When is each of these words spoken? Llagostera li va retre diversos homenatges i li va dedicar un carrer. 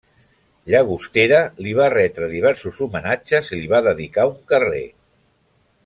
Llagostera 0.73 1.41
li 1.65 1.75
va 1.81 1.89
retre 1.95 2.29
diversos 2.33 2.81
homenatges 2.87 3.53
i 3.55 3.61
li 3.61 3.71
va 3.75 3.83
dedicar 3.91 4.27
un 4.35 4.41
carrer. 4.55 4.85